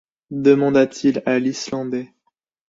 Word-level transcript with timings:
demanda-t-il 0.33 1.21
à 1.27 1.37
l’Islandais. 1.37 2.11